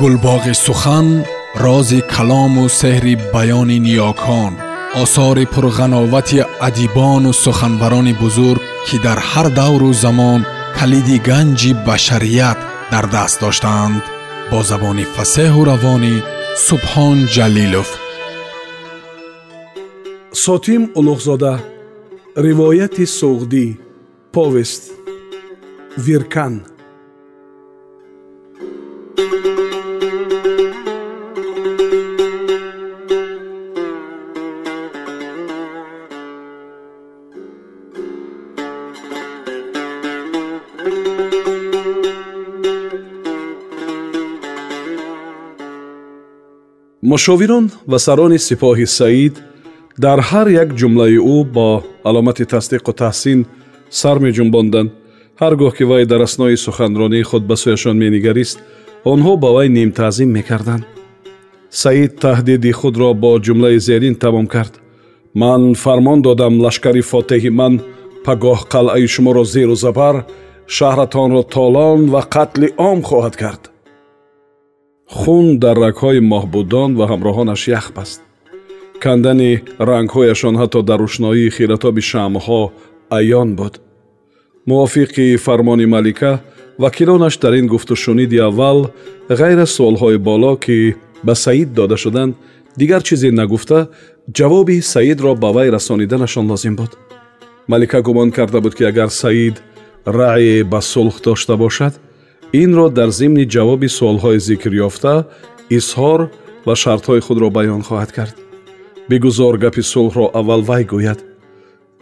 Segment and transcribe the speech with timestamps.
[0.00, 1.08] гулбоғи сухан
[1.64, 4.52] рози калому сеҳри баёни ниёкон
[5.02, 6.38] осори пурғановати
[6.68, 10.40] адибону суханбарони бузург ки дар ҳар давру замон
[10.78, 12.58] калиди ганҷи башарият
[12.92, 14.02] дар даст доштаанд
[14.50, 16.14] бо забони фасеҳу равонӣ
[16.66, 17.88] субҳон ҷалилов.
[20.44, 21.52] Сотим улуғзода
[22.46, 23.66] ривояти суғдӣ
[24.34, 24.82] повест
[26.06, 26.54] виркан
[47.12, 49.34] мушовирон ва сарони сипоҳи саид
[50.04, 51.68] дар ҳар як ҷумлаи ӯ бо
[52.08, 53.38] аломати тасдиқу таҳсин
[54.00, 54.90] сар меҷунбонданд.
[55.40, 58.58] Ҳар гоҳ ки вай дар аснои суханронии худ ба сӯяшон менигарист
[59.12, 60.84] онҳо ба вай нимтаъзим мекарданд.
[61.82, 64.74] Саид таҳдиди худро бо ҷумлаи зерин тамом кард.
[65.42, 67.74] Ман фармон додам лашкари фотеҳи ман
[68.26, 70.16] пагоҳ қалъаи шуморо зеру забар
[70.76, 73.62] шаҳратонро толон ва қатли ом хоҳад кард
[75.18, 78.20] хун дар рагҳои моҳбудон ва ҳамроҳонаш ях баст
[79.04, 79.52] кандани
[79.90, 82.62] рангҳояшон ҳатто дар рӯшноии хиратоби шамъҳо
[83.18, 83.74] аён буд.
[84.68, 86.32] Мувофиқи фармони малика
[86.82, 88.78] вакилонаш дар ин гуфтушуниди аввал
[89.40, 90.76] ғайр аз суолҳои боло ки
[91.26, 92.32] ба саид дода шуданд
[92.80, 93.78] дигар чизе нагуфта
[94.38, 96.92] ҷавоби саидро ба вай расониданашон лозим буд.
[97.68, 99.56] Малика гумон карда буд ки агар саид
[100.06, 101.94] раъе ба сулҳ дошта бошад
[102.52, 105.14] инро дар зимни ҷавоби суолҳои зикрёфта
[105.76, 106.20] изҳор
[106.66, 108.36] ва шартҳои худро баён хоҳад кард.
[109.08, 111.20] Бигузор гапи сулҳро аввал вай гӯяд.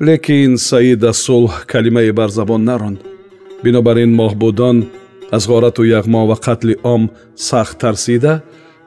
[0.06, 3.00] Лекин саид аз сулҳ калимае бар забон наронд
[3.64, 4.76] бинобар ин моҳбудон
[5.36, 7.02] аз ғорату яғмо ва қатли ом
[7.48, 8.34] сахт тарсида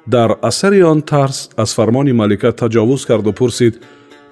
[0.07, 3.73] дар асари он тарс аз фармони малика таҷовуз карду пурсид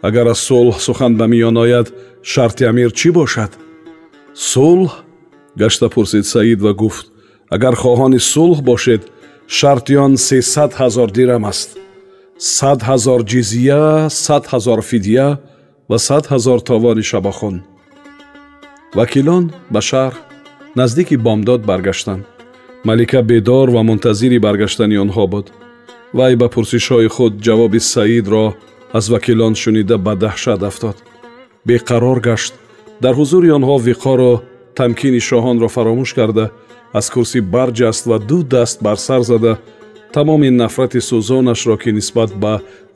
[0.07, 1.87] агар аз сулҳ сухан ба миён ояд
[2.23, 3.51] шарти амир чӣ бошад?
[4.51, 4.91] Сулҳ
[5.61, 7.05] гашта пурсид саид ва гуфт
[7.55, 9.01] агар хоҳони сулҳ бошед
[9.57, 11.69] шарти он сесад ҳазор дирам аст.
[12.57, 13.83] Сад ҳазор ҷизия
[14.25, 15.27] сад ҳазор фидя
[15.89, 17.55] ва сад ҳазор товони шабохун
[18.97, 19.43] вакилон
[19.73, 20.13] ба шаҳр
[20.79, 22.23] наздики бомдод баргаштанд
[22.85, 25.47] малика бедор ва мунтазири баргаштани онҳо буд.
[26.17, 28.45] Вай ба пурсишҳои худ ҷавоби саидро
[28.97, 30.97] аз вакилон шунида ба даҳшат афтод.
[31.67, 32.53] Беқарор гашт.
[33.03, 34.33] Дар ҳузури онҳо виқору
[34.79, 36.45] тамкини шоҳонро фаромӯш карда
[36.99, 39.53] аз курсӣ барҷаст ва ду даст бар сар зада
[40.15, 42.53] тамоми нафрати сӯзонашро ки нисбат ба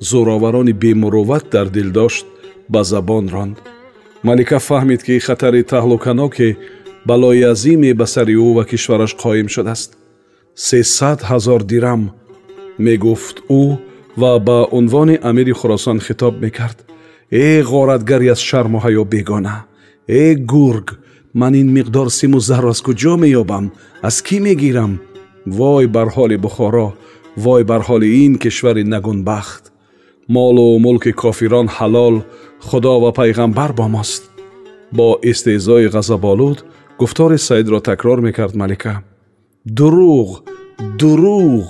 [0.09, 2.25] зӯроварони бемурувват дар дил дошт
[2.73, 3.57] ба забон ронд.
[4.27, 6.49] Малика фаҳмид ки хатари таҳлуканоке
[7.09, 9.89] балои азиме ба сари ӯ ва кишвараш қоим шудааст.
[10.67, 12.01] Сесад ҳазор дирам
[12.85, 13.63] мегуфт ӯ
[14.21, 16.77] ва ба унвони амири хуросон хитоб мекард.
[17.31, 19.55] Э ғоратгари аз шарму ҳаё бегона
[20.07, 20.87] э гург
[21.33, 23.65] ман ин миқдор симу зарро аз куҷо меёбам
[24.07, 24.93] аз кӣ мегирам
[25.45, 26.87] вой бар ҳоли бухоро
[27.43, 29.63] вой бар ҳоли ин кишвари нагунбахт
[30.35, 32.15] молу мулки кофирон ҳалол
[32.67, 34.23] худо ва пайғамбар бо мост
[34.97, 36.59] бо истеъзои ғазаболуд
[36.99, 38.93] гуфтори саидро такрор мекард малика
[39.77, 40.29] дурӯғ
[40.99, 41.65] дурӯғ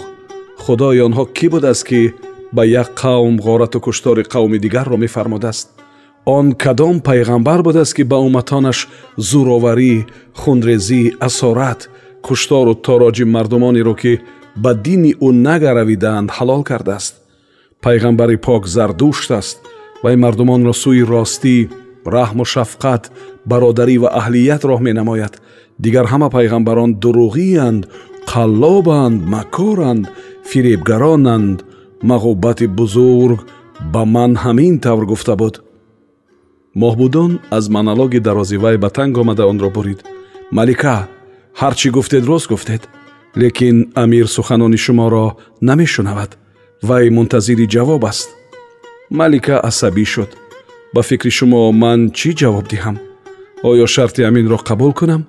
[0.64, 2.02] худои онҳо кӣ будааст ки
[2.56, 5.68] ба як қавм ғорату куштори қавми дигарро мефармудааст
[6.26, 10.06] он кадом пайғамбар будааст ки ба умматонаш зӯроварӣ
[10.42, 11.90] хунрезӣ асорат
[12.22, 14.22] куштору тороҷи мардумонеро ки
[14.56, 17.14] ба дини ӯ нагаравидаанд ҳалол кардааст.
[17.84, 19.58] Пайғамбари пок зардушт аст
[20.04, 21.58] вай мардумонро сӯи ростӣ
[22.16, 23.04] раҳму шафқат
[23.50, 25.34] бародарӣ ва аҳлият роҳ менамояд.
[25.84, 27.84] Дигар ҳама пайғамбарон дуруғиянд
[28.32, 30.04] қаллобанд макоранд
[30.50, 31.58] фиребгаронанд.
[32.12, 33.40] Мағуббати бузург
[33.94, 35.56] ба ман ҳамин тавр гуфта буд
[36.76, 40.00] моҳбудон аз монологи дарози вай ба танг омада онро бурид
[40.52, 41.08] малика
[41.60, 42.82] ҳар чӣ гуфтед рост гуфтед
[43.42, 45.26] лекин амир суханони шуморо
[45.62, 46.32] намешунавад
[46.88, 48.30] вай мунтазири ҷавоб аст
[49.20, 50.32] малика асабӣ шуд
[50.94, 52.98] ба фикри шумо ман чӣ ҷавоб диҳам
[53.70, 55.22] оё шарти аминро қабул кунам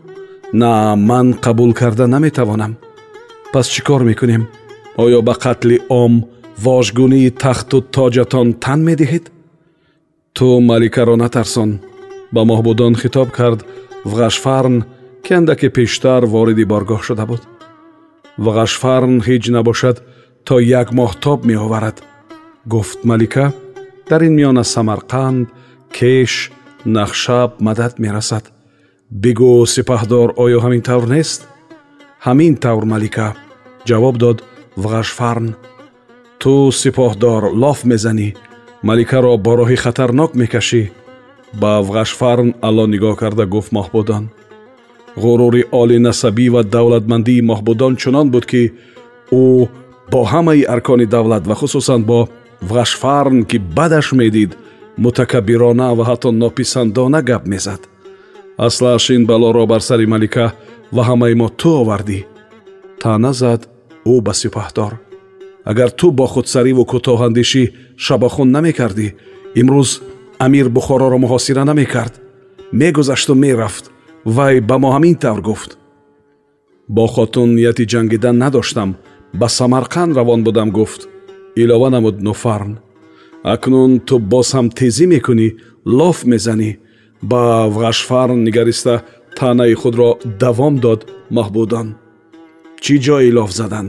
[0.52, 2.72] на ман қабул карда наметавонам
[3.52, 4.42] пас чӣ кор мекунем
[5.04, 6.12] оё ба қатли ом
[6.64, 9.24] вожгунии тахту тоҷатон тан медиҳед
[10.36, 11.70] ту маликаро натарсон.
[12.34, 13.60] Ба моҳбудон хитоб кард
[14.10, 14.76] вғашфарн
[15.24, 17.42] ки андаке пештар вориди боргоҳ шуда буд.
[18.44, 19.96] Вғашфарн ҳеҷ набошад
[20.46, 21.96] то як моҳтоб меоварад.
[22.72, 23.46] Гуфт малика
[24.10, 25.46] дар ин миён аз самарқанд
[25.96, 26.32] кеш
[26.96, 28.44] нахшаб мадад мерасад.
[29.22, 31.40] Бигӯ сипаҳдор оё ҳамин тавр нест?
[32.26, 33.28] Ҳамин тавр малика
[33.88, 34.38] ҷавоб дод
[34.82, 35.48] вғашфарн.
[36.42, 38.28] Ту сипоҳдор лоф мезанӣ
[38.88, 40.82] маликаро бо роҳи хатарнок мекашӣ.
[41.60, 44.24] Ба вғашфарн алло нигоҳ карда гуфт моҳбудон
[45.22, 48.62] ғурури олинасабӣ ва давлатмандии моҳбудон чунон буд ки
[49.42, 49.44] ӯ
[50.12, 52.18] бо ҳамаи аркони давлат ва хусусан бо
[52.68, 54.50] вғашфарн ки бадаш медид
[55.02, 57.80] мутакаббирона ва ҳатто нописандона гап мезад.
[58.66, 60.46] Аслааш ин балоро бар сари малика
[60.94, 62.20] ва ҳамаи мо ту овардӣ.
[63.00, 63.60] Таъна зад
[64.12, 64.92] ӯ ба сипаҳдор
[65.70, 67.62] агар ту бо худсариву кӯтоҳандешӣ
[68.04, 69.06] шабохун намекардӣ
[69.60, 69.90] имрӯз
[70.44, 72.14] амир бухороро муҳосира намекард.
[72.72, 73.84] Мегузашту мерафт.
[74.24, 75.70] Вай ба мо ҳамин тавр гуфт.
[76.88, 78.90] Бо хотун нияти ҷангидан надоштам.
[79.40, 81.00] Ба самарқанд равон будам гуфт.
[81.56, 82.72] Илова намуд нуфарн.
[83.42, 85.48] Акнун ту боз ҳам тезӣ мекунӣ
[85.98, 86.70] лоф мезанӣ.
[87.30, 87.42] Ба
[87.74, 88.94] вғашфарн нигариста
[89.38, 90.10] таънаи худро
[90.42, 91.00] давом дод
[91.36, 91.88] маҳбудон
[92.82, 93.86] чӣ ҷои лоф задан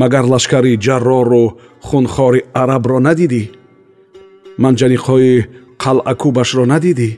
[0.00, 1.44] магар лашкари ҷаррору
[1.88, 3.42] хунхори арабро надидӣ?
[4.62, 5.34] Манҷаниқҳои
[5.82, 7.10] қалъакӯбашро надидӣ?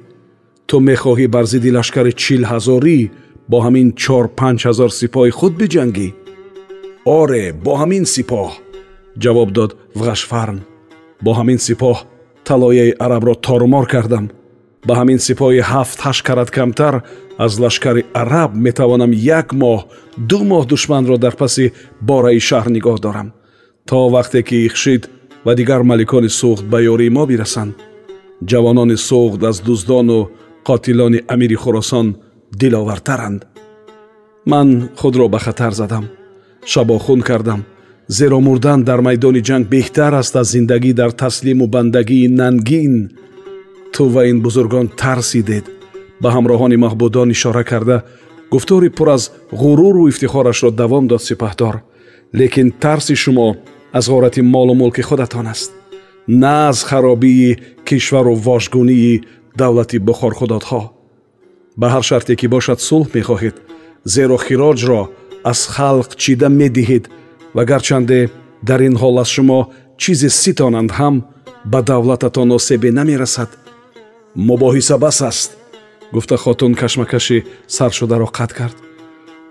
[0.69, 2.99] Ту мехоҳӣ бар зидди лашкари чил ҳазорӣ
[3.51, 6.09] бо ҳамин чор панҷ ҳазор сипоҳи худ биҷангӣ?
[7.21, 8.49] Оре бо ҳамин сипоҳ!
[9.23, 10.59] Ҷавоб дод вғашфарн.
[11.25, 11.97] Бо ҳамин сипоҳ
[12.49, 14.25] талояи арабро торумор кардам
[14.87, 16.95] ба ҳамин сипоҳи ҳафт ҳашт карат камтар
[17.45, 19.81] аз лашкари араб метавонам як моҳ
[20.31, 21.65] ду моҳ душманро дар паси
[22.09, 23.29] бораи шаҳр нигоҳ дорам.
[23.89, 25.03] То вақте ки ихшид
[25.47, 27.75] ва дигар маликони суғд ба ёрии мо бирасанд
[28.51, 30.19] ҷавонони суғд аз дуздону
[30.69, 32.07] қотилони амири хӯросон
[32.61, 33.41] диловартаранд.
[34.51, 34.69] Ман
[34.99, 36.05] худро ба хатар задам
[36.73, 37.61] шабохун кардам.
[38.09, 42.95] Зеро мурдан дар майдони ҷанг беҳтар аст аз зиндагӣ дар таслиму бандагии нангин
[43.93, 45.65] ту ва ин бузургон тарсидед.
[46.23, 47.97] Ба ҳамроҳони маҳбудон ишора карда
[48.51, 49.23] гуфтори пур аз
[49.61, 51.75] ғуруру ифтихорашро давом дод сипаҳдор.
[52.35, 53.49] Лекин тарси шумо
[53.93, 55.73] аз ғорати молу мулки худатон аст.
[56.29, 59.23] На аз харобии кишвару вожгунии
[59.57, 60.83] давлати бухорхудодҳо
[61.81, 63.57] ба ҳар шарте ки бошад сулҳ мехоҳед
[64.15, 65.03] зеро хироҷро
[65.51, 67.05] аз халқ чида медиҳед
[67.57, 68.21] ва гарчанде
[68.69, 69.61] дар ин ҳол аз шумо
[70.03, 71.15] чизе ситонанд ҳам
[71.73, 73.51] ба давлататон осебе намерасад
[74.37, 75.57] мубоҳиса бас аст
[76.13, 78.77] гуфта хотун кашмакаши саршударо қатъ кард.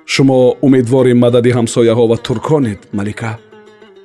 [0.05, 3.37] Шумо умедвори мадади ҳамсояҳо ва турконед малика.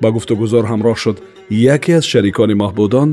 [0.03, 1.17] Ба гуфтугузор ҳамроҳ шуд
[1.51, 3.11] яке аз шарикони маҳбудон.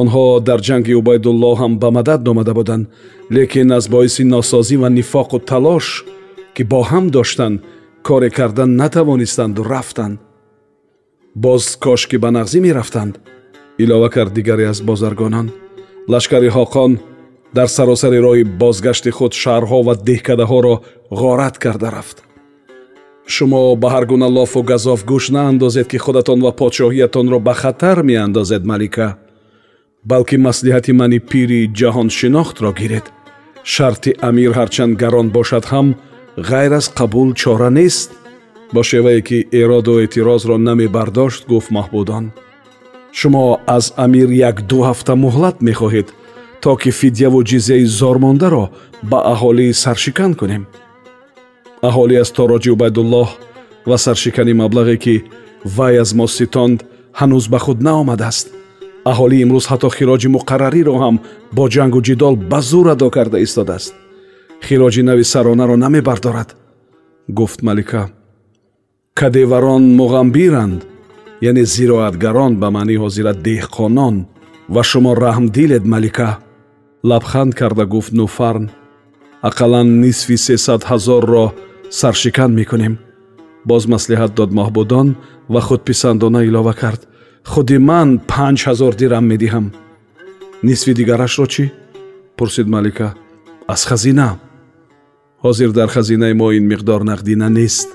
[0.00, 2.88] Онҳо дар ҷанги убайдуллоҳ ҳам ба мадад омада буданд
[3.36, 5.86] лекин аз боиси носозӣ ва нифоқу талош
[6.54, 7.62] ки бо ҳам доштанд
[8.06, 10.18] коре кардан натавонистанду рафтанд.
[11.44, 13.14] Боз кошки ба нағзӣ мерафтанд
[13.82, 15.46] илова кард дигаре аз бозаргонон
[16.12, 16.92] лашкари ҳоқон
[17.56, 20.74] дар саросари роҳи бозгашти худ шаҳрҳо ва деҳкадаҳоро
[21.20, 22.18] ғорат карда рафт.
[23.34, 28.62] Шумо ба ҳар гуна лофу газоф гӯш наандозед ки худатон ва подшоҳиятонро ба хатар меандозед
[28.70, 29.08] малика.
[30.10, 33.06] Балки маслиҳати мани пири ҷаҳоншинохтро гиред.
[33.74, 35.86] Шарти амир ҳарчанд гарон бошад ҳам
[36.50, 38.10] ғайр аз қабул чора нест
[38.74, 42.24] бо шевае ки эроду эътирозро намебардошт гуфт маҳбудон
[43.18, 43.44] шумо
[43.76, 46.08] аз амир як-ду ҳафта муҳлат мехоҳед
[46.62, 48.64] то ки фидяву ҷизяи зормондаро
[49.10, 50.64] ба аҳолӣ саршикан кунем.
[51.88, 53.28] Аҳолӣ аз тороҷи убайдуллоҳ
[53.88, 55.14] ва саршикани маблағе ки
[55.76, 56.78] вай аз мо ситонд
[57.20, 58.46] ҳанӯз ба худ наомадааст.
[59.10, 61.16] Аҳолӣ имрӯз ҳатто хироҷи муқаррариро ҳам
[61.56, 63.94] бо ҷангу ҷидол ба зур адо карда истодааст
[64.66, 66.48] хироҷи нави саронаро намебардорад
[67.38, 68.02] гуфт малика.
[69.20, 70.80] Кадеварон муғамбиранд
[71.48, 74.16] яъне зироатгарон ба маънии ҳозира деҳқонон
[74.74, 76.30] ва шумо раҳмдилед малика.
[77.10, 78.64] Лабханд карда гуфт нуфарн
[79.48, 81.46] ақаллан нисфи сесад ҳазорро
[82.00, 82.94] саршикан мекунем
[83.70, 85.08] боз маслиҳат дод моҳбудон
[85.52, 87.00] ва худписандона илова кард.
[87.50, 89.66] Худи ман панҷ ҳазор дирам медиҳам.
[90.68, 91.64] Нисфи дигарашро чӣ?
[92.36, 93.08] пурсид малика.
[93.74, 94.28] Аз хазина.
[95.44, 97.88] Ҳозир дар хазинаи мо ин миқдор нақдина нест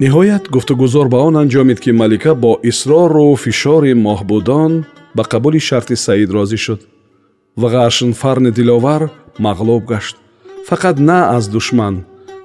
[0.00, 4.72] ниҳоят гуфтугузор ба он анҷомид ки малика бо исрору фишори моҳбудон
[5.16, 6.80] ба қабули шарти саид розӣ шуд
[7.60, 9.02] ва ғашнфарни диловар
[9.44, 10.16] мағлуб гашт.
[10.68, 11.94] Фақат на аз душман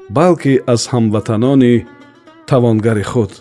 [0.10, 1.86] балки аз ҳамватанони
[2.50, 3.31] тавонгари худ.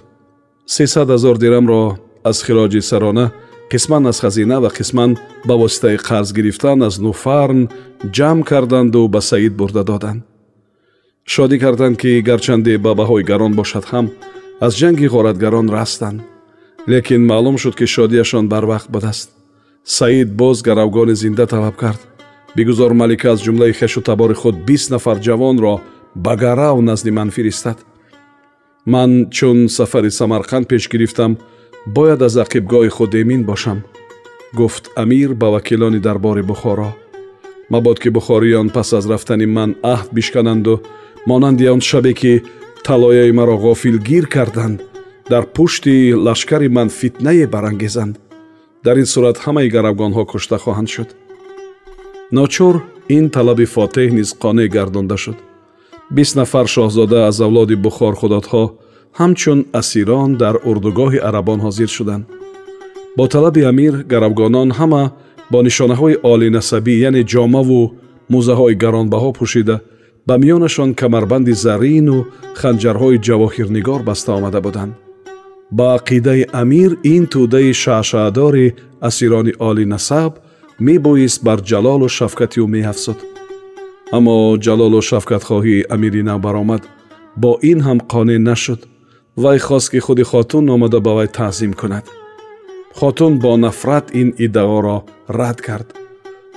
[0.67, 1.83] Сесад ҳазор дирамро
[2.31, 3.27] аз хироҷи сарона
[3.73, 5.11] қисман аз хазина ва қисман
[5.49, 7.69] ба воситаи қарз гирифтан аз нуфарн
[8.17, 10.23] ҷамъ карданду ба саид бурда доданд
[11.27, 14.07] шодӣ карданд ки гарчанде ба баҳои гарон бошад ҳам
[14.61, 16.21] аз ҷанги ғоратгарон растанд.
[16.89, 19.29] Лекин маълум шуд ки шодияшон барвақт будааст
[19.85, 22.01] саид боз гаравгони зинда талаб кард.
[22.57, 25.81] Бигузор малика аз ҷумлаи хешу табори худ бист нафар ҷавонро
[26.17, 27.79] ба гарав назди ман фиристад.
[28.87, 31.37] Ман чун сафари самарқанд пеш гирифтам
[31.87, 33.83] бояд аз ақибгоҳи худ эмин бошам
[34.55, 36.91] гуфт амир ба вакилони дарбори бухоро.
[37.71, 40.83] Мабод ки бухориён пас аз рафтани ман аҳд бишкананду
[41.27, 42.43] монанди он шабе ки
[42.85, 44.83] талояи маро ғофилгир карданд
[45.29, 48.19] дар пушти лашкари ман фитнае барангезанд.
[48.85, 51.09] Дар ин сурат ҳамаи гаравгонҳо кушта хоҳанд шуд.
[52.33, 55.39] Ночур ин талаби фотеҳ низ қонеъ гардонда шуд.
[56.11, 58.65] Бист нафар шоҳзода аз авлоди бухорхудодҳо
[59.21, 62.25] ҳамчун асирон дар урдугоҳи арабон ҳозир шуданд.
[63.17, 65.03] Бо талаби амир гаравгонон ҳама
[65.53, 67.81] бо нишонаҳои олинасабӣ яъне ҷомаву
[68.33, 69.77] мӯзаҳои гаронбаҳо пӯшида
[70.27, 72.17] ба миёнашон камарбанди зарину
[72.61, 74.93] ханҷарҳои ҷавоҳирнигор баста омада буданд.
[75.77, 78.67] Ба ақидаи амир ин тӯдаи шаъшаъдори
[79.09, 80.33] асирони олинасаб
[80.87, 83.19] мебоист бар ҷалолу шафкати ӯ меафзуд
[84.17, 86.83] аммо ҷалолу шафкатхоҳии амири нав баромад
[87.43, 88.81] бо ин ҳам қонеъ нашуд.
[89.43, 92.05] Вай хост ки худи хотун омада ба вай таъзим кунад.
[92.99, 94.99] Хотун бо нафрат ин иддаоро
[95.39, 95.89] рад кард.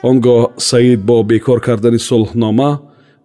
[0.04, 2.72] Он гоҳ саид бо бекор кардани сулҳнома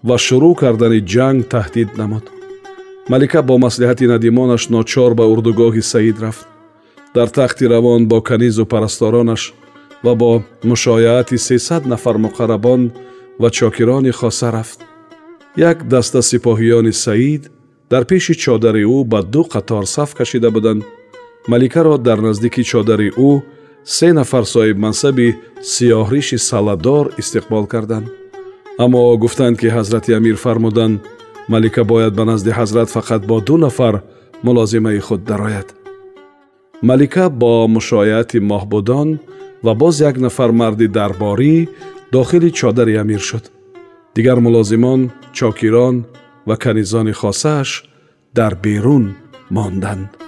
[0.09, 2.25] ва шурӯъ кардани ҷанг таҳдид намуд.
[3.13, 6.47] Малика бо маслиҳати надимонаш ночор ба урдугоҳи саид рафт.
[7.15, 9.43] Дар тахти равон бо канизу парасторонаш
[10.05, 10.31] ва бо
[10.71, 12.83] мушояати сесад нафар муқаррабон
[13.41, 14.79] ва чокирони хоса рафт.
[15.57, 17.43] Як даста сипоҳиёни саид
[17.91, 20.83] дар пеши чодари ӯ ба ду қатор саф кашида буданд.
[21.49, 23.43] Маликаро дар наздики чодари ӯ
[23.85, 25.29] се нафар соҳибмансаби
[25.73, 28.20] сиёҳриши саладор истиқбол карданд
[28.85, 31.01] аммо гуфтанд ки ҳазрати амир фармуданд
[31.53, 33.95] малика бояд ба назди ҳазрат фақат бо ду нафар
[34.47, 35.69] мулозимаи худ дарояд
[36.89, 39.09] малика бо мушояати моҳбудон
[39.65, 41.57] ва боз як нафар марди дарборӣ
[42.13, 43.45] дохили чодари амир шуд
[44.17, 45.01] дигар мулозимон
[45.37, 45.97] чокирон
[46.49, 47.71] ва канизони хосааш
[48.39, 49.05] дар берун
[49.57, 50.20] монданд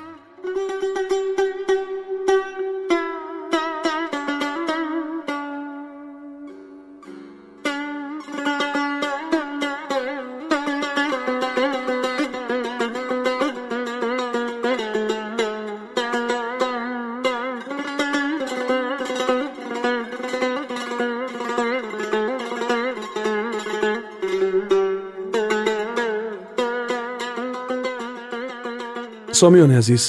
[29.42, 30.04] сомиёни азиз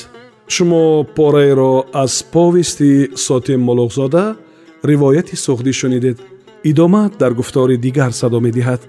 [0.47, 4.35] шумо пораеро аз повести сотим молуғзода
[4.83, 6.17] ривояти сухдӣ шунидед.
[6.63, 8.81] Идома дар гуфтори дигар садо медиҳад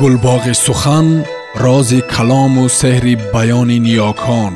[0.00, 1.08] гулбоғи сухан
[1.64, 4.52] рози калому сеҳри баёни ниёкон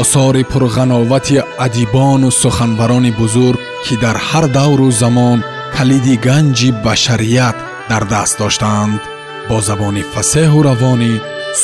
[0.00, 1.36] осори пурғановати
[1.66, 5.38] адибону суханбарони бузург ки дар ҳар давру замон
[5.76, 7.56] калиди ганҷи башарият
[7.90, 9.00] дар даст доштаанд
[9.48, 11.12] бо забони фасеҳу равонӣ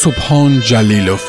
[0.00, 1.22] субҳон ҷалилов